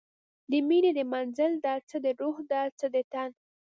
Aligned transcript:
د 0.49 0.51
میینې 0.67 0.91
د 0.95 0.99
منزل 1.13 1.51
ده، 1.63 1.73
څه 1.89 1.97
د 2.05 2.07
روح 2.21 2.37
ده 2.51 2.61
څه 2.79 2.87
د 2.93 2.95
تن 3.11 3.29